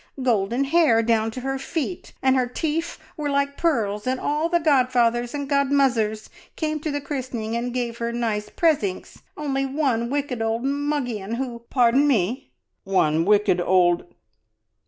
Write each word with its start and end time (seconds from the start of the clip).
Golden 0.23 0.63
hair 0.63 1.03
down 1.03 1.29
to 1.29 1.41
her 1.41 1.59
feet, 1.59 2.11
and 2.23 2.35
her 2.35 2.47
teef 2.47 2.97
were 3.15 3.29
like 3.29 3.55
pearls, 3.55 4.07
and 4.07 4.19
all 4.19 4.49
the 4.49 4.59
godfathers 4.59 5.35
and 5.35 5.47
godmuzzers 5.47 6.27
came 6.55 6.79
to 6.79 6.89
the 6.89 6.99
christening 6.99 7.55
and 7.55 7.71
gave 7.71 7.99
her 7.99 8.11
nice 8.11 8.49
presinks, 8.49 9.21
only 9.37 9.63
one 9.67 10.09
wicked 10.09 10.41
old 10.41 10.63
mugian 10.63 11.35
who" 11.35 11.59
"Pardon 11.69 12.07
me! 12.07 12.49
One 12.83 13.25
wicked 13.25 13.61
old 13.61 14.05